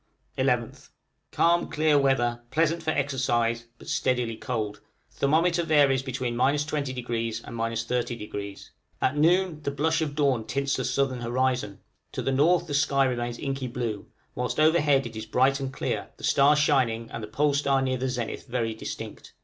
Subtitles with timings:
[0.35, 0.89] 11th.
[1.31, 4.81] Calm, clear weather, pleasant for exercise, but steadily cold;
[5.11, 8.69] thermometer varies between 20° and 30°.
[8.99, 11.81] At noon the blush of dawn tints the southern horizon,
[12.13, 16.09] to the north the sky remains inky blue, whilst overhead it is bright and clear,
[16.17, 19.35] the stars shining, and the pole star near the zenith very distinct.